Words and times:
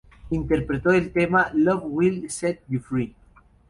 Interpretó 0.31 0.89
el 0.89 1.11
tema 1.13 1.51
"Love 1.53 1.83
will 1.85 2.27
set 2.31 2.63
you 2.67 2.79
free". 2.79 3.13